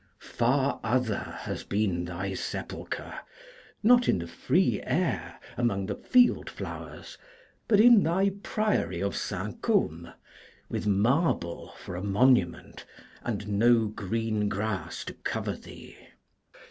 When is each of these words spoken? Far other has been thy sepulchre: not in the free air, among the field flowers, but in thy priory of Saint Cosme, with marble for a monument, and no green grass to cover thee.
Far 0.33 0.79
other 0.83 1.35
has 1.41 1.63
been 1.63 2.05
thy 2.05 2.33
sepulchre: 2.33 3.19
not 3.83 4.09
in 4.09 4.17
the 4.17 4.25
free 4.25 4.81
air, 4.81 5.39
among 5.57 5.85
the 5.85 5.93
field 5.95 6.49
flowers, 6.49 7.19
but 7.67 7.79
in 7.79 8.01
thy 8.01 8.31
priory 8.41 8.99
of 8.99 9.15
Saint 9.15 9.61
Cosme, 9.61 10.07
with 10.69 10.87
marble 10.87 11.73
for 11.77 11.95
a 11.95 12.01
monument, 12.01 12.83
and 13.21 13.47
no 13.59 13.85
green 13.85 14.49
grass 14.49 15.05
to 15.05 15.13
cover 15.13 15.53
thee. 15.53 15.95